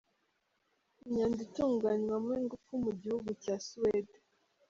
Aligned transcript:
Imyanda 1.03 1.39
itunganywamo 1.47 2.31
ingufu 2.41 2.71
mu 2.83 2.91
gihugu 3.01 3.29
cya 3.43 3.55
Suwede. 3.67 4.15